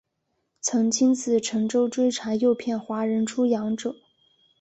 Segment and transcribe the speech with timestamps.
[0.61, 3.95] 曾亲自乘舟追查诱骗华人出洋者。